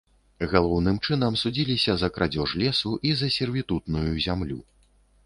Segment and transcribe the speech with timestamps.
[0.51, 4.59] Галоўным чынам, судзіліся за крадзеж лесу і за сервітутную зямлю.